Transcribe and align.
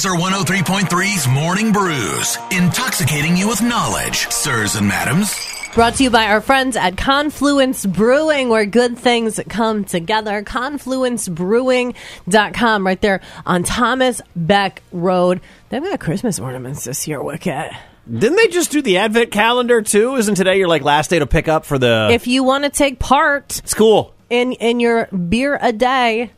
Laser 0.00 0.12
103.3's 0.12 1.28
Morning 1.28 1.72
Brews, 1.72 2.38
intoxicating 2.52 3.36
you 3.36 3.46
with 3.46 3.60
knowledge, 3.60 4.26
sirs 4.30 4.76
and 4.76 4.88
madams. 4.88 5.36
Brought 5.74 5.96
to 5.96 6.04
you 6.04 6.08
by 6.08 6.28
our 6.28 6.40
friends 6.40 6.74
at 6.74 6.96
Confluence 6.96 7.84
Brewing, 7.84 8.48
where 8.48 8.64
good 8.64 8.96
things 8.96 9.38
come 9.50 9.84
together. 9.84 10.42
ConfluenceBrewing.com, 10.42 12.86
right 12.86 13.00
there 13.02 13.20
on 13.44 13.62
Thomas 13.62 14.22
Beck 14.34 14.82
Road. 14.90 15.42
They've 15.68 15.82
got 15.82 16.00
Christmas 16.00 16.38
ornaments 16.38 16.84
this 16.84 17.06
year, 17.06 17.22
Wicket. 17.22 17.70
Didn't 18.10 18.36
they 18.36 18.48
just 18.48 18.70
do 18.70 18.80
the 18.80 18.96
advent 18.96 19.32
calendar 19.32 19.82
too? 19.82 20.16
Isn't 20.16 20.34
today 20.34 20.56
your 20.56 20.68
like 20.68 20.80
last 20.80 21.10
day 21.10 21.18
to 21.18 21.26
pick 21.26 21.46
up 21.46 21.66
for 21.66 21.78
the? 21.78 22.08
If 22.10 22.26
you 22.26 22.42
want 22.42 22.64
to 22.64 22.70
take 22.70 23.00
part 23.00 23.58
it's 23.58 23.74
cool. 23.74 24.14
in 24.30 24.52
in 24.52 24.80
your 24.80 25.08
beer 25.08 25.58
a 25.60 25.72
day, 25.72 26.30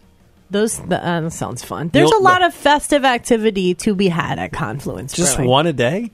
those 0.52 0.78
uh, 0.80 1.28
sounds 1.30 1.64
fun. 1.64 1.88
There's 1.88 2.10
You'll- 2.10 2.20
a 2.20 2.24
lot 2.24 2.42
of 2.44 2.54
festive 2.54 3.04
activity 3.04 3.74
to 3.76 3.94
be 3.94 4.08
had 4.08 4.38
at 4.38 4.52
Confluence. 4.52 5.12
Just 5.14 5.36
Brewing. 5.36 5.50
one 5.50 5.66
a 5.66 5.72
day. 5.72 6.10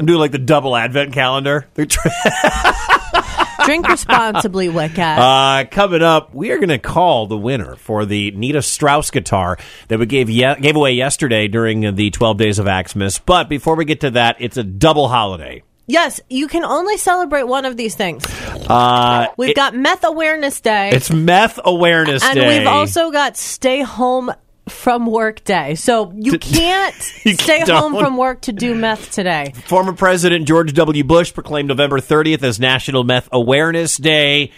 I'm 0.00 0.06
doing 0.06 0.18
like 0.18 0.32
the 0.32 0.38
double 0.38 0.74
advent 0.74 1.12
calendar. 1.12 1.68
Tr- 1.76 1.84
Drink 3.64 3.88
responsibly, 3.88 4.68
Wicca. 4.68 5.00
Uh, 5.02 5.64
coming 5.70 6.02
up, 6.02 6.34
we 6.34 6.50
are 6.50 6.58
going 6.58 6.68
to 6.68 6.78
call 6.78 7.26
the 7.26 7.36
winner 7.36 7.76
for 7.76 8.04
the 8.04 8.30
Nita 8.32 8.60
Strauss 8.60 9.10
guitar 9.10 9.56
that 9.88 9.98
we 9.98 10.04
gave 10.06 10.28
ye- 10.28 10.56
gave 10.60 10.76
away 10.76 10.92
yesterday 10.92 11.48
during 11.48 11.94
the 11.94 12.10
12 12.10 12.36
days 12.36 12.58
of 12.58 12.66
Axemas. 12.66 13.20
But 13.24 13.48
before 13.48 13.76
we 13.76 13.84
get 13.86 14.00
to 14.00 14.10
that, 14.10 14.36
it's 14.40 14.56
a 14.58 14.64
double 14.64 15.08
holiday. 15.08 15.62
Yes, 15.86 16.20
you 16.30 16.48
can 16.48 16.64
only 16.64 16.96
celebrate 16.96 17.44
one 17.44 17.64
of 17.64 17.76
these 17.76 17.94
things. 17.94 18.24
Uh, 18.68 19.26
We've 19.36 19.50
it- 19.50 19.56
got 19.56 19.74
Meth 19.74 20.04
Awareness 20.04 20.60
Day. 20.60 20.90
it's 20.92 21.10
Meth 21.10 21.58
Awareness 21.64 22.22
and 22.24 22.34
Day. 22.38 22.44
And 22.46 22.58
we've 22.58 22.66
also 22.68 23.10
got 23.10 23.36
stay 23.36 23.82
home 23.82 24.32
from 24.68 25.04
work 25.06 25.44
day. 25.44 25.74
So 25.74 26.10
you 26.16 26.38
can't 26.38 26.94
You 27.24 27.34
stay 27.34 27.60
home 27.60 27.92
don't. 27.92 28.02
from 28.02 28.16
work 28.16 28.40
to 28.42 28.52
do 28.52 28.74
meth 28.74 29.10
today. 29.10 29.52
Former 29.66 29.92
President 29.92 30.48
George 30.48 30.72
W. 30.72 31.04
Bush 31.04 31.34
proclaimed 31.34 31.68
November 31.68 31.98
30th 32.00 32.42
as 32.42 32.58
National 32.58 33.04
Meth 33.04 33.28
Awareness 33.30 33.98
Day. 33.98 34.52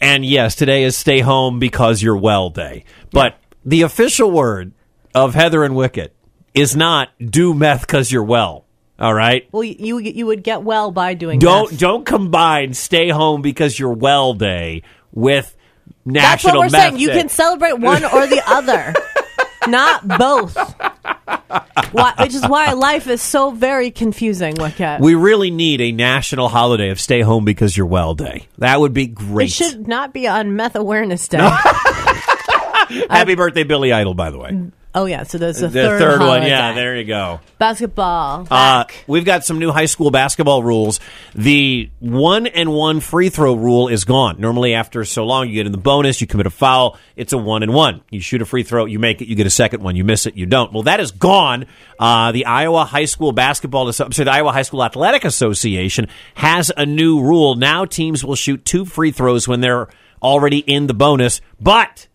And 0.00 0.24
yes, 0.24 0.54
today 0.54 0.84
is 0.84 0.96
Stay 0.96 1.18
Home 1.20 1.58
Because 1.58 2.00
You're 2.00 2.16
Well 2.16 2.50
Day. 2.50 2.84
But 3.10 3.36
the 3.64 3.82
official 3.82 4.30
word 4.30 4.70
of 5.12 5.34
Heather 5.34 5.64
and 5.64 5.74
Wicket 5.74 6.14
is 6.54 6.76
not 6.76 7.08
do 7.18 7.52
meth 7.52 7.80
because 7.80 8.12
you're 8.12 8.22
well. 8.22 8.64
All 8.98 9.14
right? 9.14 9.48
Well, 9.52 9.62
you 9.62 9.98
you 9.98 10.26
would 10.26 10.42
get 10.42 10.62
well 10.62 10.90
by 10.90 11.14
doing 11.14 11.38
Don't 11.38 11.70
meth. 11.70 11.80
don't 11.80 12.04
combine 12.04 12.74
Stay 12.74 13.08
Home 13.10 13.42
Because 13.42 13.78
You're 13.78 13.92
Well 13.92 14.34
Day 14.34 14.82
with 15.12 15.56
national. 16.04 16.22
That's 16.22 16.44
what 16.44 16.58
we're 16.58 16.68
saying. 16.68 16.98
You 16.98 17.10
can 17.10 17.28
celebrate 17.28 17.78
one 17.78 18.04
or 18.04 18.26
the 18.26 18.42
other, 18.46 18.94
not 19.68 20.06
both. 20.18 20.56
Why, 21.92 22.12
which 22.18 22.34
is 22.34 22.46
why 22.46 22.72
life 22.72 23.06
is 23.06 23.22
so 23.22 23.50
very 23.50 23.90
confusing, 23.90 24.54
Wicket. 24.56 25.00
we 25.00 25.14
really 25.14 25.50
need 25.50 25.80
a 25.80 25.92
national 25.92 26.48
holiday 26.48 26.90
of 26.90 27.00
Stay 27.00 27.20
Home 27.22 27.44
Because 27.44 27.76
You're 27.76 27.86
Well 27.86 28.14
Day. 28.14 28.46
That 28.58 28.80
would 28.80 28.92
be 28.92 29.06
great. 29.06 29.46
It 29.48 29.52
should 29.52 29.86
not 29.88 30.12
be 30.12 30.26
on 30.26 30.56
Meth 30.56 30.74
Awareness 30.76 31.26
Day. 31.28 31.38
Happy 33.08 33.34
birthday, 33.34 33.64
Billy 33.64 33.92
Idol, 33.92 34.14
by 34.14 34.30
the 34.30 34.38
way. 34.38 34.70
Oh 34.94 35.04
yeah, 35.04 35.22
so 35.24 35.36
there's 35.36 35.60
a 35.60 35.68
The 35.68 35.82
third, 35.82 35.98
third 36.00 36.20
one, 36.20 36.42
yeah, 36.44 36.72
there 36.72 36.96
you 36.96 37.04
go. 37.04 37.40
Basketball. 37.58 38.48
Uh, 38.50 38.84
we've 39.06 39.24
got 39.24 39.44
some 39.44 39.58
new 39.58 39.70
high 39.70 39.84
school 39.84 40.10
basketball 40.10 40.62
rules. 40.62 40.98
The 41.34 41.90
one 42.00 42.46
and 42.46 42.72
one 42.72 43.00
free 43.00 43.28
throw 43.28 43.54
rule 43.54 43.88
is 43.88 44.04
gone. 44.04 44.40
Normally, 44.40 44.74
after 44.74 45.04
so 45.04 45.26
long, 45.26 45.48
you 45.48 45.54
get 45.54 45.66
in 45.66 45.72
the 45.72 45.78
bonus, 45.78 46.22
you 46.22 46.26
commit 46.26 46.46
a 46.46 46.50
foul, 46.50 46.98
it's 47.16 47.34
a 47.34 47.38
one 47.38 47.62
and 47.62 47.74
one. 47.74 48.00
You 48.10 48.20
shoot 48.20 48.40
a 48.40 48.46
free 48.46 48.62
throw, 48.62 48.86
you 48.86 48.98
make 48.98 49.20
it, 49.20 49.28
you 49.28 49.36
get 49.36 49.46
a 49.46 49.50
second 49.50 49.82
one. 49.82 49.94
You 49.94 50.04
miss 50.04 50.24
it, 50.24 50.36
you 50.36 50.46
don't. 50.46 50.72
Well, 50.72 50.84
that 50.84 51.00
is 51.00 51.10
gone. 51.10 51.66
Uh, 51.98 52.32
the 52.32 52.46
Iowa 52.46 52.84
High 52.84 53.04
School 53.04 53.32
Basketball, 53.32 53.92
sorry, 53.92 54.10
the 54.10 54.30
Iowa 54.32 54.52
High 54.52 54.62
School 54.62 54.82
Athletic 54.82 55.24
Association 55.24 56.08
has 56.34 56.72
a 56.76 56.86
new 56.86 57.20
rule. 57.20 57.56
Now 57.56 57.84
teams 57.84 58.24
will 58.24 58.36
shoot 58.36 58.64
two 58.64 58.86
free 58.86 59.10
throws 59.10 59.46
when 59.46 59.60
they're 59.60 59.88
already 60.22 60.58
in 60.58 60.86
the 60.86 60.94
bonus, 60.94 61.40
but 61.60 62.08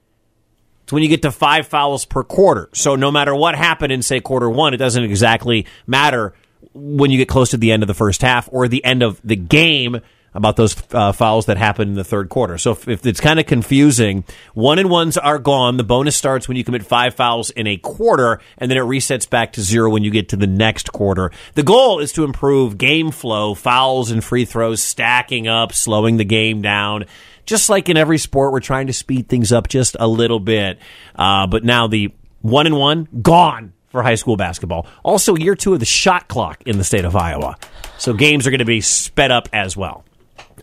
it's 0.84 0.92
when 0.92 1.04
you 1.04 1.10
get 1.10 1.22
to 1.24 1.32
five 1.32 1.68
fouls 1.68 2.06
per 2.06 2.24
quarter. 2.24 2.70
So 2.74 2.96
no 2.96 3.12
matter 3.12 3.36
what 3.36 3.56
happened 3.56 3.92
in, 3.92 4.02
say, 4.02 4.20
quarter 4.20 4.50
one, 4.50 4.74
it 4.74 4.78
doesn't 4.78 5.04
exactly 5.04 5.66
matter 5.88 6.34
when 6.74 7.12
you 7.12 7.18
get 7.18 7.28
close 7.28 7.52
to 7.52 7.58
the 7.58 7.72
end 7.72 7.84
of 7.84 7.88
the 7.88 7.94
first 7.94 8.22
half 8.22 8.50
or 8.52 8.68
the 8.68 8.84
end 8.84 9.04
of 9.04 9.22
the 9.24 9.36
game 9.36 10.02
about 10.34 10.56
those 10.56 10.76
uh, 10.94 11.12
fouls 11.12 11.46
that 11.46 11.58
happen 11.58 11.90
in 11.90 11.94
the 11.94 12.04
third 12.04 12.30
quarter. 12.30 12.58
So 12.58 12.72
if, 12.72 12.88
if 12.88 13.06
it's 13.06 13.22
kind 13.22 13.40
of 13.40 13.46
confusing, 13.46 14.24
one 14.54 14.80
and 14.80 14.90
ones 14.90 15.18
are 15.18 15.38
gone. 15.38 15.78
The 15.78 15.84
bonus 15.84 16.18
starts 16.18 16.48
when 16.48 16.58
you 16.58 16.64
commit 16.64 16.84
five 16.84 17.14
fouls 17.14 17.52
in 17.52 17.68
a 17.68 17.78
quarter, 17.78 18.40
and 18.58 18.70
then 18.70 18.78
it 18.78 18.82
resets 18.82 19.30
back 19.30 19.54
to 19.54 19.62
zero 19.62 19.92
when 19.92 20.04
you 20.04 20.12
get 20.12 20.30
to 20.30 20.36
the 20.36 20.48
next 20.48 20.92
quarter. 20.92 21.32
The 21.54 21.64
goal 21.64 22.00
is 22.00 22.12
to 22.14 22.24
improve 22.24 22.78
game 22.78 23.12
flow, 23.12 23.54
fouls 23.54 24.12
and 24.12 24.24
free 24.24 24.46
throws 24.46 24.82
stacking 24.82 25.48
up, 25.48 25.72
slowing 25.72 26.18
the 26.18 26.26
game 26.26 26.62
down 26.62 27.06
just 27.46 27.70
like 27.70 27.90
in 27.90 27.98
every 27.98 28.18
sport, 28.18 28.52
we're 28.52 28.59
trying 28.59 28.88
to 28.88 28.94
speed 28.94 29.28
things 29.28 29.52
up 29.52 29.68
just 29.68 29.96
a 30.00 30.08
little 30.08 30.40
bit. 30.40 30.80
Uh, 31.16 31.48
but 31.48 31.64
now 31.64 31.88
the 31.88 32.12
one 32.42 32.66
and 32.68 32.78
one 32.78 33.08
gone 33.22 33.74
for 33.90 34.02
high 34.04 34.16
school 34.16 34.36
basketball. 34.38 34.88
Also, 35.04 35.36
year 35.36 35.56
two 35.56 35.74
of 35.74 35.80
the 35.80 35.86
shot 35.86 36.28
clock 36.28 36.64
in 36.66 36.78
the 36.78 36.84
state 36.84 37.06
of 37.06 37.16
Iowa. 37.16 37.58
So 37.98 38.14
games 38.14 38.48
are 38.48 38.50
going 38.52 38.59
to 38.59 38.66
be 38.66 38.82
sped 38.82 39.32
up 39.32 39.50
as 39.53 39.78
well. 39.78 40.03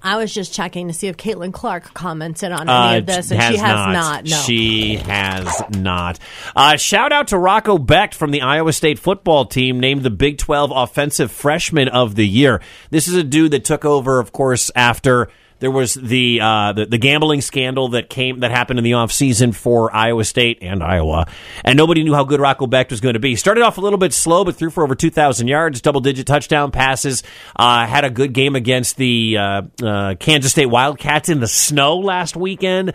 I 0.03 0.17
was 0.17 0.33
just 0.33 0.55
checking 0.55 0.89
to 0.89 0.95
see 0.95 1.09
if 1.09 1.17
Caitlin 1.19 1.53
Clark 1.53 1.93
commented 1.93 2.53
on 2.53 2.69
any 2.71 2.71
Uh, 2.71 2.99
of 2.99 3.07
this, 3.07 3.31
and 3.31 3.43
she 3.43 3.59
has 3.59 3.73
not. 3.95 4.25
No. 4.25 4.37
She 4.37 4.97
has 4.97 5.63
not. 5.77 6.19
Uh, 6.57 6.77
shout 6.77 7.13
out 7.13 7.29
to 7.29 7.39
Rocco 7.39 7.77
Becht 7.77 8.15
from 8.15 8.31
the 8.31 8.41
Iowa 8.41 8.73
State 8.73 8.99
football 8.99 9.45
team, 9.45 9.79
named 9.79 10.03
the 10.03 10.11
Big 10.11 10.39
12 10.39 10.73
Offensive 10.75 11.31
Freshman 11.31 11.89
of 11.89 12.15
the 12.15 12.27
Year. 12.27 12.63
This 12.91 13.09
is 13.09 13.15
a 13.15 13.23
dude 13.25 13.51
that 13.51 13.65
took 13.65 13.85
over, 13.85 14.21
of 14.21 14.33
course, 14.33 14.71
after 14.75 15.29
there 15.61 15.71
was 15.71 15.95
the, 15.95 16.41
uh, 16.41 16.73
the 16.73 16.87
the 16.87 16.99
gambling 16.99 17.41
scandal 17.43 17.91
that 17.91 18.11
came 18.11 18.41
that 18.41 18.51
happened 18.51 18.79
in 18.79 18.85
the 18.85 18.93
offseason 18.93 19.55
for 19.55 19.95
Iowa 19.95 20.25
State 20.25 20.59
and 20.63 20.83
Iowa, 20.83 21.27
and 21.65 21.77
nobody 21.77 22.03
knew 22.03 22.15
how 22.15 22.25
good 22.25 22.41
Rocco 22.41 22.67
Becht 22.67 22.91
was 22.91 23.01
going 23.01 23.15
to 23.15 23.21
be. 23.21 23.37
Started 23.37 23.63
off 23.63 23.79
a 23.79 23.81
little 23.81 23.99
bit 23.99 24.13
slow, 24.13 24.45
but 24.45 24.57
threw 24.57 24.71
for 24.71 24.83
over 24.83 24.95
2,000 24.95 25.49
yards, 25.49 25.81
double 25.81 26.01
digit 26.01 26.27
touchdown 26.27 26.71
passes. 26.71 27.23
Uh, 27.55 27.87
had 27.87 28.05
a 28.05 28.11
good 28.11 28.33
game 28.33 28.57
against 28.57 28.97
the 28.97 29.37
uh, 29.39 29.63
uh, 29.83 30.15
Kansas 30.17 30.53
State 30.53 30.67
Wildcats 30.67 31.29
in 31.29 31.41
the 31.41 31.49
snow 31.49 31.99
last 31.99 32.37
weekend. 32.37 32.95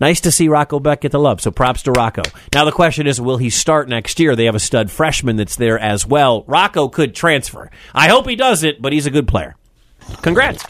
Nice 0.00 0.20
to 0.22 0.32
see 0.32 0.48
Rocco 0.48 0.80
Becht 0.80 1.02
get 1.02 1.12
the 1.12 1.20
love. 1.20 1.40
So 1.40 1.50
props 1.50 1.82
to 1.84 1.92
Rocco. 1.92 2.22
Now 2.52 2.64
the 2.64 2.72
question 2.72 3.06
is, 3.06 3.20
will 3.20 3.36
he 3.36 3.50
start 3.50 3.88
next 3.88 4.18
year? 4.18 4.34
They 4.34 4.46
have 4.46 4.54
a 4.54 4.60
stud 4.60 4.90
freshman 4.90 5.36
that's 5.36 5.56
there 5.56 5.78
as 5.78 6.06
well. 6.06 6.44
Rocco 6.46 6.88
could 6.88 7.14
transfer. 7.14 7.70
I 7.94 8.08
hope 8.08 8.28
he 8.28 8.36
does 8.36 8.64
it, 8.64 8.82
but 8.82 8.92
he's 8.92 9.06
a 9.06 9.10
good 9.10 9.28
player. 9.28 9.54
Congrats. 10.22 10.64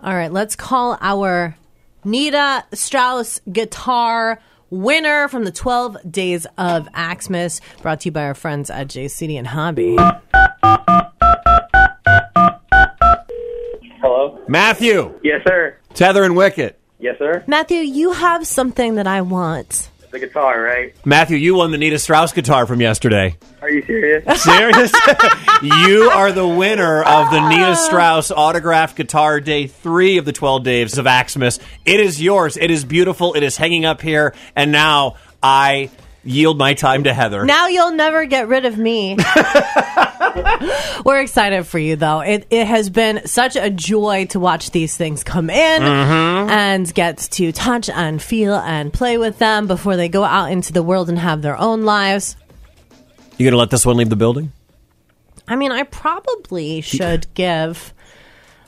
All 0.00 0.14
right, 0.14 0.32
let's 0.32 0.54
call 0.56 0.96
our 1.00 1.56
Nita 2.04 2.64
Strauss 2.72 3.40
guitar 3.50 4.40
winner 4.70 5.26
from 5.28 5.44
the 5.44 5.50
12 5.52 5.96
Days 6.10 6.46
of 6.56 6.86
Axemas, 6.92 7.60
brought 7.82 8.00
to 8.00 8.06
you 8.08 8.12
by 8.12 8.22
our 8.24 8.34
friends 8.34 8.70
at 8.70 8.86
JCD 8.88 9.36
and 9.38 9.46
Hobby. 9.48 9.96
Hello? 14.00 14.38
Matthew, 14.48 15.18
Yes, 15.24 15.42
sir. 15.46 15.76
Heather 15.98 16.22
and 16.22 16.36
Wicket. 16.36 16.78
Yes, 17.00 17.16
sir. 17.18 17.42
Matthew, 17.46 17.78
you 17.78 18.12
have 18.12 18.46
something 18.46 18.94
that 18.96 19.06
I 19.08 19.22
want. 19.22 19.90
The 20.10 20.18
guitar, 20.18 20.62
right? 20.62 20.94
Matthew, 21.04 21.36
you 21.36 21.56
won 21.56 21.70
the 21.70 21.76
Nita 21.76 21.98
Strauss 21.98 22.32
guitar 22.32 22.66
from 22.66 22.80
yesterday. 22.80 23.36
Are 23.60 23.68
you 23.68 23.82
serious? 23.82 24.24
Serious? 24.42 24.92
you 25.62 26.10
are 26.14 26.32
the 26.32 26.46
winner 26.46 27.02
of 27.02 27.30
the 27.30 27.46
Nita 27.48 27.76
Strauss 27.76 28.30
autographed 28.30 28.96
guitar 28.96 29.40
day 29.40 29.66
three 29.66 30.16
of 30.16 30.24
the 30.24 30.32
12 30.32 30.64
days 30.64 30.96
of 30.96 31.04
Axemas. 31.04 31.60
It 31.84 32.00
is 32.00 32.22
yours. 32.22 32.56
It 32.56 32.70
is 32.70 32.84
beautiful. 32.84 33.34
It 33.34 33.42
is 33.42 33.56
hanging 33.56 33.84
up 33.84 34.00
here. 34.00 34.34
And 34.56 34.72
now 34.72 35.16
I 35.42 35.90
yield 36.24 36.56
my 36.58 36.74
time 36.74 37.04
to 37.04 37.12
Heather. 37.12 37.44
Now 37.44 37.68
you'll 37.68 37.92
never 37.92 38.24
get 38.24 38.48
rid 38.48 38.64
of 38.64 38.78
me. 38.78 39.16
We're 41.04 41.20
excited 41.20 41.66
for 41.66 41.78
you, 41.78 41.96
though. 41.96 42.20
It, 42.20 42.46
it 42.50 42.66
has 42.66 42.90
been 42.90 43.26
such 43.26 43.56
a 43.56 43.70
joy 43.70 44.26
to 44.26 44.40
watch 44.40 44.70
these 44.70 44.96
things 44.96 45.24
come 45.24 45.50
in 45.50 45.82
mm-hmm. 45.82 46.50
and 46.50 46.92
get 46.94 47.18
to 47.18 47.52
touch 47.52 47.88
and 47.88 48.20
feel 48.22 48.54
and 48.54 48.92
play 48.92 49.18
with 49.18 49.38
them 49.38 49.66
before 49.66 49.96
they 49.96 50.08
go 50.08 50.24
out 50.24 50.50
into 50.50 50.72
the 50.72 50.82
world 50.82 51.08
and 51.08 51.18
have 51.18 51.42
their 51.42 51.56
own 51.56 51.82
lives. 51.82 52.36
you 53.36 53.44
going 53.44 53.52
to 53.52 53.58
let 53.58 53.70
this 53.70 53.86
one 53.86 53.96
leave 53.96 54.10
the 54.10 54.16
building? 54.16 54.52
I 55.46 55.56
mean, 55.56 55.72
I 55.72 55.84
probably 55.84 56.80
should 56.82 57.26
give 57.34 57.94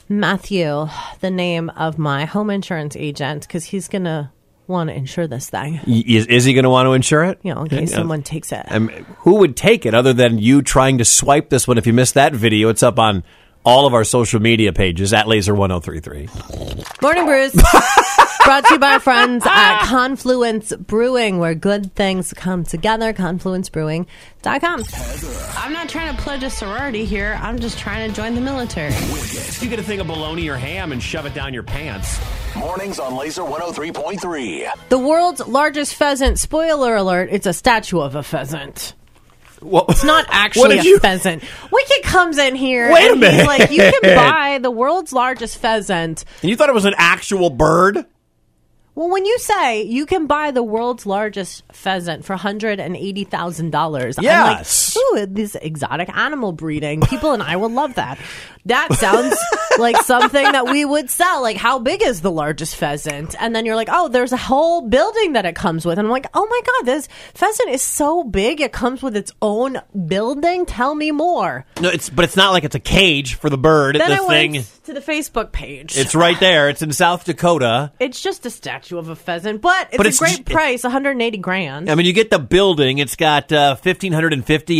Matthew 0.09 0.87
the 1.19 1.31
name 1.31 1.69
of 1.71 1.97
my 1.97 2.25
home 2.25 2.49
insurance 2.49 2.95
agent 2.95 3.47
because 3.47 3.65
he's 3.65 3.87
going 3.87 4.05
to 4.05 4.31
want 4.71 4.89
to 4.89 4.95
insure 4.95 5.27
this 5.27 5.49
thing, 5.49 5.79
Is, 5.85 6.25
is 6.27 6.45
he 6.45 6.53
going 6.53 6.63
to 6.63 6.69
want 6.69 6.87
to 6.87 6.93
insure 6.93 7.23
it? 7.25 7.39
you 7.43 7.53
know, 7.53 7.61
in 7.63 7.69
case 7.69 7.91
Yeah. 7.91 7.97
someone 7.97 8.23
takes 8.23 8.51
it. 8.51 8.65
Um, 8.69 8.87
who 9.19 9.35
would 9.35 9.55
take 9.55 9.85
it 9.85 9.93
other 9.93 10.13
than 10.13 10.39
you 10.39 10.61
trying 10.61 10.97
to 10.97 11.05
swipe 11.05 11.49
this 11.49 11.67
one? 11.67 11.77
If 11.77 11.85
you 11.85 11.93
missed 11.93 12.13
that 12.15 12.33
video, 12.33 12.69
it's 12.69 12.81
up 12.83 12.97
on 12.97 13.23
all 13.63 13.85
of 13.85 13.93
our 13.93 14.03
social 14.03 14.39
media 14.39 14.73
pages 14.73 15.13
at 15.13 15.25
laser1033. 15.25 17.01
Morning 17.01 17.25
Brews. 17.25 17.53
Brought 18.43 18.65
to 18.65 18.73
you 18.73 18.79
by 18.79 18.93
our 18.93 18.99
friends 18.99 19.45
at 19.47 19.85
Confluence 19.85 20.73
Brewing, 20.75 21.37
where 21.37 21.53
good 21.53 21.93
things 21.93 22.33
come 22.33 22.63
together. 22.63 23.13
ConfluenceBrewing.com. 23.13 24.83
I'm 25.57 25.73
not 25.73 25.87
trying 25.89 26.15
to 26.15 26.21
pledge 26.21 26.41
a 26.43 26.49
sorority 26.49 27.05
here. 27.05 27.37
I'm 27.41 27.59
just 27.59 27.77
trying 27.77 28.09
to 28.09 28.15
join 28.15 28.33
the 28.33 28.41
military. 28.41 28.93
You 29.59 29.69
get 29.69 29.79
a 29.79 29.83
thing 29.83 29.99
of 29.99 30.07
bologna 30.07 30.49
or 30.49 30.57
ham 30.57 30.91
and 30.91 31.01
shove 31.01 31.27
it 31.27 31.35
down 31.35 31.53
your 31.53 31.63
pants. 31.63 32.19
Mornings 32.55 32.99
on 32.99 33.15
Laser 33.15 33.43
103.3. 33.43 34.89
The 34.89 34.97
world's 34.97 35.47
largest 35.47 35.95
pheasant. 35.95 36.39
Spoiler 36.39 36.95
alert: 36.95 37.29
it's 37.31 37.45
a 37.45 37.53
statue 37.53 37.99
of 37.99 38.15
a 38.15 38.23
pheasant. 38.23 38.93
Well, 39.61 39.85
It's 39.89 40.03
not 40.03 40.25
actually 40.31 40.79
a 40.79 40.83
you- 40.83 40.99
pheasant. 40.99 41.43
Wicket 41.71 42.03
comes 42.03 42.37
in 42.37 42.55
here. 42.55 42.91
Wait 42.91 43.09
a 43.09 43.13
and 43.13 43.23
he's 43.23 43.31
minute. 43.31 43.45
like, 43.47 43.71
you 43.71 43.91
can 44.01 44.15
buy 44.15 44.59
the 44.61 44.71
world's 44.71 45.13
largest 45.13 45.57
pheasant. 45.57 46.25
And 46.41 46.49
you 46.49 46.55
thought 46.55 46.69
it 46.69 46.75
was 46.75 46.85
an 46.85 46.95
actual 46.97 47.49
bird? 47.49 48.05
Well, 48.93 49.09
when 49.09 49.25
you 49.25 49.39
say 49.39 49.83
you 49.83 50.05
can 50.05 50.27
buy 50.27 50.51
the 50.51 50.61
world's 50.63 51.05
largest 51.05 51.63
pheasant 51.71 52.25
for 52.25 52.35
hundred 52.35 52.79
and 52.81 52.97
eighty 52.97 53.23
thousand 53.23 53.69
dollars, 53.71 54.17
Yes. 54.19 54.90
Ooh, 54.97 55.25
this 55.29 55.55
exotic 55.55 56.09
animal 56.15 56.51
breeding. 56.51 57.01
People 57.01 57.33
and 57.33 57.41
I 57.43 57.55
will 57.57 57.69
love 57.69 57.95
that. 57.95 58.17
That 58.65 58.93
sounds 58.93 59.35
like 59.79 59.97
something 60.03 60.43
that 60.43 60.65
we 60.69 60.85
would 60.85 61.09
sell. 61.09 61.41
Like, 61.41 61.57
how 61.57 61.79
big 61.79 62.03
is 62.03 62.21
the 62.21 62.29
largest 62.31 62.75
pheasant? 62.75 63.35
And 63.39 63.55
then 63.55 63.65
you're 63.65 63.75
like, 63.75 63.89
oh, 63.91 64.07
there's 64.07 64.31
a 64.31 64.37
whole 64.37 64.87
building 64.87 65.33
that 65.33 65.45
it 65.45 65.55
comes 65.55 65.85
with. 65.85 65.97
And 65.97 66.07
I'm 66.07 66.11
like, 66.11 66.27
oh 66.33 66.45
my 66.47 66.61
god, 66.65 66.85
this 66.85 67.07
pheasant 67.33 67.69
is 67.69 67.81
so 67.81 68.23
big. 68.23 68.61
It 68.61 68.71
comes 68.71 69.01
with 69.01 69.15
its 69.15 69.31
own 69.41 69.81
building. 70.07 70.65
Tell 70.67 70.93
me 70.93 71.11
more. 71.11 71.65
No, 71.81 71.89
it's 71.89 72.09
but 72.09 72.23
it's 72.25 72.35
not 72.37 72.51
like 72.51 72.63
it's 72.63 72.75
a 72.75 72.79
cage 72.79 73.35
for 73.35 73.49
the 73.49 73.57
bird. 73.57 73.95
Then 73.95 74.09
the 74.09 74.23
I 74.23 74.27
thing, 74.27 74.51
went 74.53 74.79
to 74.83 74.93
the 74.93 74.99
Facebook 75.01 75.51
page. 75.51 75.97
it's 75.97 76.13
right 76.13 76.39
there. 76.39 76.69
It's 76.69 76.81
in 76.83 76.91
South 76.91 77.25
Dakota. 77.25 77.91
It's 77.99 78.21
just 78.21 78.45
a 78.45 78.49
statue 78.51 78.97
of 78.99 79.09
a 79.09 79.15
pheasant, 79.15 79.61
but 79.61 79.87
it's 79.87 79.97
But 79.97 80.05
a 80.05 80.09
it's 80.09 80.19
great 80.19 80.45
price, 80.45 80.83
180 80.83 81.37
grand. 81.39 81.89
I 81.89 81.95
mean, 81.95 82.05
you 82.05 82.13
get 82.13 82.29
the 82.29 82.39
building. 82.39 82.99
It's 82.99 83.15
got 83.15 83.51
uh, 83.51 83.75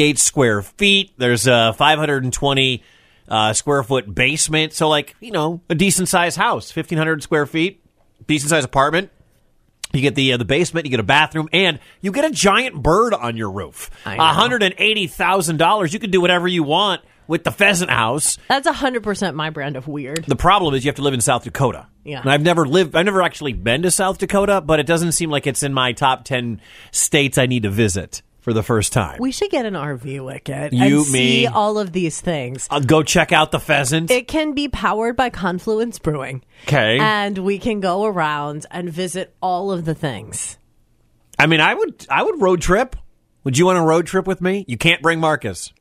1,558 0.01 0.19
square 0.19 0.61
feet. 0.61 1.11
There's 1.17 1.47
a 1.47 1.73
520 1.73 2.83
uh, 3.27 3.53
square 3.53 3.83
foot 3.83 4.13
basement. 4.13 4.73
So, 4.73 4.89
like, 4.89 5.15
you 5.19 5.31
know, 5.31 5.61
a 5.69 5.75
decent 5.75 6.09
sized 6.09 6.37
house, 6.37 6.75
1,500 6.75 7.23
square 7.23 7.45
feet, 7.45 7.83
decent 8.27 8.49
sized 8.49 8.65
apartment. 8.65 9.11
You 9.93 10.01
get 10.01 10.15
the 10.15 10.33
uh, 10.33 10.37
the 10.37 10.45
basement, 10.45 10.85
you 10.85 10.89
get 10.89 11.01
a 11.01 11.03
bathroom, 11.03 11.49
and 11.51 11.77
you 11.99 12.13
get 12.13 12.23
a 12.23 12.31
giant 12.31 12.81
bird 12.81 13.13
on 13.13 13.35
your 13.35 13.51
roof. 13.51 13.89
Hundred 14.05 14.63
and 14.63 14.73
eighty 14.77 15.07
thousand 15.07 15.57
dollars. 15.57 15.93
You 15.93 15.99
can 15.99 16.11
do 16.11 16.21
whatever 16.21 16.47
you 16.47 16.63
want 16.63 17.01
with 17.27 17.43
the 17.43 17.51
pheasant 17.51 17.91
house. 17.91 18.37
That's 18.49 18.67
100% 18.67 19.35
my 19.35 19.49
brand 19.51 19.77
of 19.77 19.87
weird. 19.87 20.25
The 20.25 20.35
problem 20.35 20.73
is 20.75 20.83
you 20.83 20.89
have 20.89 20.95
to 20.95 21.01
live 21.01 21.13
in 21.13 21.21
South 21.21 21.43
Dakota. 21.43 21.87
Yeah. 22.03 22.21
And 22.21 22.29
I've 22.29 22.41
never 22.41 22.65
lived, 22.65 22.93
I've 22.93 23.05
never 23.05 23.21
actually 23.21 23.53
been 23.53 23.83
to 23.83 23.91
South 23.91 24.17
Dakota, 24.17 24.59
but 24.59 24.81
it 24.81 24.85
doesn't 24.85 25.13
seem 25.13 25.29
like 25.29 25.47
it's 25.47 25.63
in 25.63 25.73
my 25.73 25.93
top 25.93 26.25
10 26.25 26.59
states 26.91 27.37
I 27.37 27.45
need 27.45 27.63
to 27.63 27.69
visit 27.69 28.21
for 28.41 28.53
the 28.53 28.63
first 28.63 28.91
time. 28.91 29.17
We 29.19 29.31
should 29.31 29.49
get 29.51 29.65
an 29.65 29.75
RV, 29.75 30.25
Wicket, 30.25 30.73
You, 30.73 30.97
and 30.97 31.05
see 31.05 31.13
me. 31.41 31.47
all 31.47 31.77
of 31.79 31.91
these 31.93 32.19
things. 32.19 32.67
I'll 32.69 32.81
go 32.81 33.03
check 33.03 33.31
out 33.31 33.51
the 33.51 33.59
pheasant. 33.59 34.11
It 34.11 34.27
can 34.27 34.53
be 34.53 34.67
powered 34.67 35.15
by 35.15 35.29
Confluence 35.29 35.99
Brewing. 35.99 36.43
'Kay. 36.65 36.97
And 36.99 37.37
we 37.39 37.59
can 37.59 37.79
go 37.79 38.03
around 38.05 38.65
and 38.71 38.89
visit 38.89 39.33
all 39.41 39.71
of 39.71 39.85
the 39.85 39.95
things. 39.95 40.57
I 41.39 41.47
mean, 41.47 41.61
I 41.61 41.73
would, 41.73 42.05
I 42.09 42.23
would 42.23 42.41
road 42.41 42.61
trip. 42.61 42.95
Would 43.43 43.57
you 43.57 43.65
want 43.67 43.79
a 43.79 43.81
road 43.83 44.05
trip 44.05 44.27
with 44.27 44.41
me? 44.41 44.65
You 44.67 44.77
can't 44.77 45.01
bring 45.01 45.19
Marcus. 45.19 45.71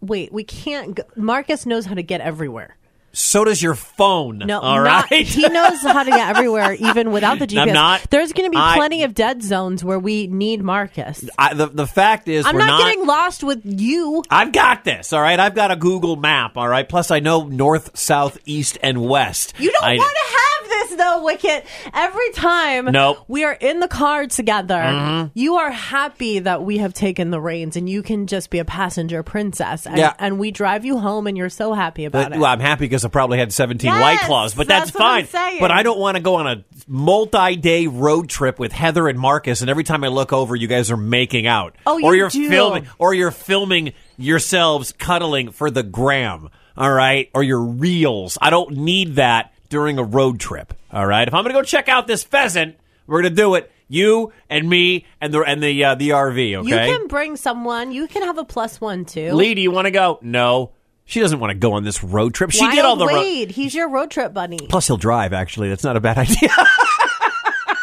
Wait, 0.00 0.32
we 0.32 0.44
can't. 0.44 0.94
Go- 0.94 1.02
Marcus 1.16 1.66
knows 1.66 1.86
how 1.86 1.94
to 1.94 2.02
get 2.02 2.20
everywhere. 2.20 2.76
So 3.12 3.44
does 3.44 3.62
your 3.62 3.74
phone. 3.74 4.38
No, 4.38 4.60
all 4.60 4.82
not- 4.84 5.10
right. 5.10 5.26
he 5.26 5.48
knows 5.48 5.80
how 5.80 6.02
to 6.02 6.10
get 6.10 6.28
everywhere, 6.36 6.74
even 6.74 7.12
without 7.12 7.38
the 7.38 7.46
GPS. 7.46 7.62
I'm 7.62 7.72
not- 7.72 8.10
There's 8.10 8.32
going 8.34 8.46
to 8.46 8.50
be 8.50 8.58
I- 8.60 8.76
plenty 8.76 9.04
of 9.04 9.14
dead 9.14 9.42
zones 9.42 9.82
where 9.82 9.98
we 9.98 10.26
need 10.26 10.62
Marcus. 10.62 11.24
I, 11.38 11.54
the 11.54 11.66
the 11.66 11.86
fact 11.86 12.28
is, 12.28 12.44
I'm 12.44 12.54
we're 12.54 12.66
not, 12.66 12.78
getting 12.82 13.06
lost 13.06 13.42
with 13.42 13.62
you. 13.64 14.22
I've 14.28 14.52
got 14.52 14.84
this, 14.84 15.14
all 15.14 15.22
right? 15.22 15.40
I've 15.40 15.54
got 15.54 15.70
a 15.70 15.76
Google 15.76 16.16
map, 16.16 16.58
all 16.58 16.68
right? 16.68 16.86
Plus, 16.86 17.10
I 17.10 17.20
know 17.20 17.44
north, 17.44 17.96
south, 17.98 18.36
east, 18.44 18.76
and 18.82 19.00
west. 19.08 19.54
You 19.58 19.72
don't 19.72 19.96
want 19.96 20.14
to 20.14 20.32
have 20.36 20.45
this 20.88 20.98
though, 20.98 21.24
Wicket. 21.24 21.66
Every 21.92 22.30
time 22.32 22.86
Nope. 22.86 23.24
we 23.28 23.44
are 23.44 23.52
in 23.52 23.80
the 23.80 23.88
car 23.88 24.26
together, 24.26 24.74
mm-hmm. 24.74 25.28
you 25.34 25.56
are 25.56 25.70
happy 25.70 26.40
that 26.40 26.62
we 26.62 26.78
have 26.78 26.94
taken 26.94 27.30
the 27.30 27.40
reins 27.40 27.76
and 27.76 27.88
you 27.88 28.02
can 28.02 28.26
just 28.26 28.50
be 28.50 28.58
a 28.58 28.64
passenger 28.64 29.22
princess. 29.22 29.86
And, 29.86 29.96
Yeah. 29.98 30.14
and 30.18 30.38
we 30.38 30.50
drive 30.50 30.84
you 30.84 30.98
home 30.98 31.26
and 31.26 31.36
you're 31.36 31.48
so 31.48 31.72
happy 31.72 32.04
about 32.04 32.30
But, 32.30 32.36
it. 32.36 32.38
well, 32.40 32.50
I'm 32.50 32.60
happy 32.60 32.84
because 32.84 33.04
I 33.04 33.08
probably 33.08 33.38
had 33.38 33.52
17 33.52 33.88
Yes, 33.90 34.00
White 34.00 34.20
Claws, 34.20 34.54
but 34.54 34.66
that's, 34.68 34.90
that's 34.92 35.30
fine. 35.30 35.58
But 35.60 35.70
I 35.70 35.82
don't 35.82 35.98
want 35.98 36.16
to 36.16 36.22
go 36.22 36.36
on 36.36 36.46
a 36.46 36.64
multi-day 36.86 37.86
road 37.86 38.28
trip 38.28 38.58
with 38.58 38.72
Heather 38.72 39.08
and 39.08 39.18
Marcus, 39.18 39.60
and 39.60 39.70
every 39.70 39.84
time 39.84 40.04
I 40.04 40.08
look 40.08 40.32
over, 40.32 40.54
you 40.56 40.66
guys 40.68 40.90
are 40.90 40.96
making 40.96 41.46
out, 41.46 41.74
Oh, 41.86 42.00
or 42.02 42.14
you 42.14 42.20
you're 42.22 42.30
do. 42.30 42.48
filming, 42.48 42.86
or 42.98 43.14
you're 43.14 43.30
filming 43.30 43.92
yourselves 44.16 44.92
cuddling 44.92 45.50
for 45.50 45.70
the 45.70 45.82
gram, 45.82 46.48
all 46.76 46.92
right, 46.92 47.30
or 47.34 47.42
your 47.42 47.62
reels. 47.62 48.38
I 48.40 48.50
don't 48.50 48.76
need 48.76 49.16
that 49.16 49.52
during 49.68 49.98
a 49.98 50.02
road 50.04 50.40
trip, 50.40 50.72
all 50.92 51.06
right. 51.06 51.26
If 51.26 51.34
I'm 51.34 51.42
going 51.44 51.54
to 51.54 51.60
go 51.60 51.64
check 51.64 51.88
out 51.88 52.06
this 52.06 52.22
pheasant, 52.22 52.76
we're 53.06 53.22
going 53.22 53.34
to 53.34 53.36
do 53.42 53.54
it. 53.54 53.70
You 53.88 54.32
and 54.50 54.68
me 54.68 55.06
and 55.20 55.32
the 55.32 55.42
and 55.42 55.62
the 55.62 55.84
uh, 55.84 55.94
the 55.94 56.08
RV. 56.08 56.56
Okay. 56.58 56.68
You 56.68 56.74
can 56.98 57.06
bring 57.06 57.36
someone. 57.36 57.92
You 57.92 58.08
can 58.08 58.22
have 58.24 58.36
a 58.36 58.44
plus 58.44 58.80
one 58.80 59.04
too. 59.04 59.32
Lee, 59.32 59.54
do 59.54 59.60
you 59.60 59.70
want 59.70 59.84
to 59.86 59.92
go? 59.92 60.18
No. 60.22 60.72
She 61.04 61.20
doesn't 61.20 61.38
want 61.38 61.52
to 61.52 61.54
go 61.54 61.74
on 61.74 61.84
this 61.84 62.02
road 62.02 62.34
trip. 62.34 62.50
She 62.50 62.64
Why 62.64 62.74
did 62.74 62.84
all 62.84 62.96
the 62.96 63.06
road. 63.06 63.20
Wade? 63.20 63.52
He's 63.52 63.76
your 63.76 63.88
road 63.88 64.10
trip 64.10 64.34
buddy. 64.34 64.58
Plus, 64.68 64.88
he'll 64.88 64.96
drive. 64.96 65.32
Actually, 65.32 65.68
that's 65.68 65.84
not 65.84 65.96
a 65.96 66.00
bad 66.00 66.18
idea. 66.18 66.48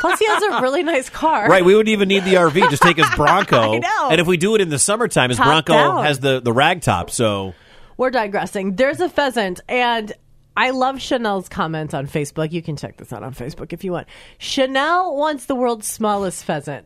Plus, 0.01 0.19
he 0.19 0.25
has 0.27 0.43
a 0.43 0.61
really 0.61 0.83
nice 0.83 1.09
car. 1.09 1.47
right? 1.47 1.63
We 1.63 1.73
wouldn't 1.73 1.93
even 1.93 2.09
need 2.09 2.25
the 2.25 2.33
RV. 2.33 2.69
Just 2.69 2.81
take 2.83 2.97
his 2.97 3.09
Bronco. 3.15 3.75
I 3.75 3.77
know. 3.77 4.09
And 4.11 4.19
if 4.19 4.27
we 4.27 4.35
do 4.35 4.55
it 4.55 4.59
in 4.59 4.67
the 4.67 4.77
summertime, 4.79 5.29
his 5.29 5.37
Top 5.37 5.45
Bronco 5.47 5.73
down. 5.73 6.03
has 6.03 6.19
the 6.19 6.41
the 6.41 6.51
rag 6.51 6.81
top. 6.81 7.09
So 7.09 7.53
We're 7.95 8.09
digressing. 8.09 8.75
There's 8.75 8.99
a 8.99 9.07
pheasant, 9.07 9.61
and 9.69 10.11
I 10.55 10.69
love 10.69 11.01
Chanel's 11.01 11.49
comments 11.49 11.93
on 11.93 12.07
Facebook. 12.07 12.51
You 12.51 12.61
can 12.61 12.75
check 12.75 12.97
this 12.97 13.11
out 13.11 13.23
on 13.23 13.33
Facebook 13.33 13.73
if 13.73 13.83
you 13.83 13.91
want. 13.91 14.07
Chanel 14.37 15.15
wants 15.15 15.45
the 15.45 15.55
world's 15.55 15.87
smallest 15.87 16.43
pheasant, 16.43 16.85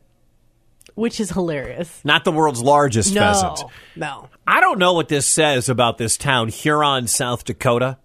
which 0.96 1.20
is 1.20 1.32
hilarious. 1.32 2.02
not 2.04 2.24
the 2.24 2.32
world's 2.32 2.62
largest 2.62 3.14
No, 3.14 3.22
pheasant. 3.22 3.60
no. 3.96 4.30
I 4.46 4.62
don't 4.62 4.80
know 4.80 4.94
what 4.94 5.10
this 5.10 5.28
says 5.28 5.68
about 5.70 5.98
this 5.98 6.18
town, 6.18 6.48
Huron, 6.48 7.08
South 7.08 7.44
Dakota, 7.44 7.98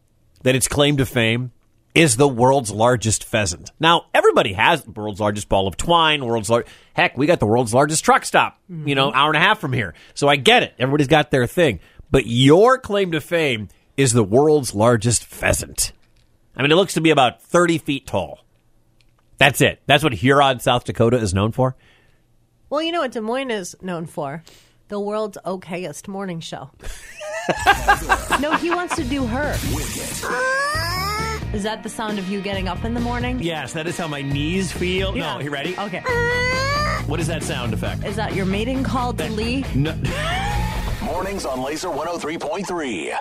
that 0.43 0.56
its 0.56 0.67
claim 0.67 0.97
to 0.97 1.06
fame 1.06 1.53
is 1.94 2.17
the 2.17 2.26
world's 2.29 2.70
largest 2.70 3.23
pheasant. 3.23 3.70
Now, 3.79 4.06
everybody 4.14 4.55
has 4.55 4.82
the 4.82 4.91
world's 4.91 5.20
largest 5.20 5.49
ball 5.49 5.69
of 5.69 5.76
twine, 5.76 6.25
world's 6.25 6.49
lar- 6.50 6.64
heck, 6.94 7.17
we 7.17 7.26
got 7.26 7.38
the 7.38 7.47
world's 7.47 7.75
largest 7.75 8.05
truck 8.05 8.25
stop, 8.25 8.59
you 8.69 8.76
mm-hmm. 8.76 8.94
know, 8.94 9.12
hour 9.12 9.28
and 9.28 9.37
a 9.37 9.40
half 9.40 9.61
from 9.61 9.73
here. 9.73 9.95
So 10.14 10.26
I 10.26 10.37
get 10.37 10.62
it. 10.62 10.75
Everybody's 10.78 11.07
got 11.07 11.31
their 11.31 11.47
thing. 11.47 11.81
But 12.11 12.26
your 12.26 12.78
claim 12.78 13.12
to 13.12 13.21
fame 13.21 13.69
is 13.96 14.12
the 14.12 14.25
world's 14.25 14.75
largest 14.75 15.25
pheasant. 15.25 15.92
I 16.56 16.62
mean, 16.62 16.70
it 16.70 16.76
looks 16.76 16.94
to 16.94 17.00
be 17.00 17.11
about 17.11 17.42
30 17.42 17.78
feet 17.78 18.06
tall. 18.06 18.40
That's 19.38 19.61
it. 19.61 19.82
That's 19.87 20.04
what 20.04 20.12
Huron, 20.12 20.61
South 20.61 20.84
Dakota 20.84 21.16
is 21.16 21.34
known 21.34 21.52
for. 21.52 21.75
Well, 22.70 22.82
you 22.82 22.92
know 22.92 23.00
what 23.00 23.12
Des 23.12 23.20
Moines 23.20 23.50
is 23.50 23.76
known 23.82 24.06
for? 24.06 24.42
The 24.88 25.00
world's 25.00 25.38
okayest 25.44 26.08
morning 26.08 26.40
show. 26.40 26.70
no, 28.40 28.54
he 28.56 28.70
wants 28.70 28.96
to 28.96 29.04
do 29.04 29.26
her. 29.26 29.52
Is 31.54 31.64
that 31.64 31.82
the 31.82 31.88
sound 31.88 32.18
of 32.18 32.28
you 32.28 32.40
getting 32.40 32.68
up 32.68 32.84
in 32.84 32.94
the 32.94 33.00
morning? 33.00 33.40
Yes, 33.42 33.72
that 33.75 33.87
is 33.87 33.99
how 33.99 34.08
my 34.08 34.22
knees 34.22 34.72
feel. 34.72 35.16
Yeah. 35.16 35.34
No, 35.34 35.40
you 35.40 35.50
ready? 35.50 35.76
Okay. 35.76 36.00
What 37.06 37.20
is 37.20 37.26
that 37.26 37.42
sound 37.42 37.75
effect? 37.75 38.04
Is 38.04 38.16
that 38.16 38.34
your 38.34 38.46
mating 38.46 38.84
call 38.84 39.12
to 39.14 39.28
Lee? 39.30 39.64
No. 39.75 39.94
Mornings 41.02 41.44
on 41.44 41.62
Laser 41.62 41.88
103.3. 41.88 43.18